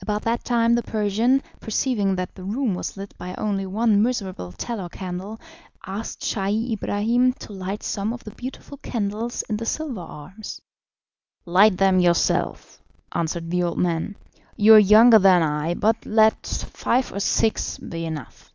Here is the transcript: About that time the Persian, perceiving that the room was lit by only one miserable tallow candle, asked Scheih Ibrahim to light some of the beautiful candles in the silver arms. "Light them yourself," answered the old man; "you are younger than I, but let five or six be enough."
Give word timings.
About 0.00 0.22
that 0.22 0.42
time 0.42 0.74
the 0.74 0.82
Persian, 0.82 1.40
perceiving 1.60 2.16
that 2.16 2.34
the 2.34 2.42
room 2.42 2.74
was 2.74 2.96
lit 2.96 3.16
by 3.16 3.32
only 3.36 3.64
one 3.64 4.02
miserable 4.02 4.50
tallow 4.50 4.88
candle, 4.88 5.40
asked 5.86 6.22
Scheih 6.24 6.72
Ibrahim 6.72 7.32
to 7.34 7.52
light 7.52 7.84
some 7.84 8.12
of 8.12 8.24
the 8.24 8.32
beautiful 8.32 8.76
candles 8.78 9.42
in 9.42 9.58
the 9.58 9.64
silver 9.64 10.00
arms. 10.00 10.60
"Light 11.44 11.76
them 11.78 12.00
yourself," 12.00 12.82
answered 13.14 13.52
the 13.52 13.62
old 13.62 13.78
man; 13.78 14.16
"you 14.56 14.74
are 14.74 14.80
younger 14.80 15.20
than 15.20 15.44
I, 15.44 15.74
but 15.74 16.04
let 16.06 16.44
five 16.44 17.12
or 17.12 17.20
six 17.20 17.78
be 17.78 18.04
enough." 18.04 18.52